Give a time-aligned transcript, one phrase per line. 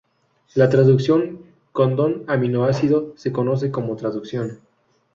[0.55, 1.41] La traducción
[1.73, 4.59] codón-aminoácido se conoce como traducción.